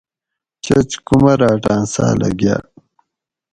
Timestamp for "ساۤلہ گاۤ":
1.93-2.61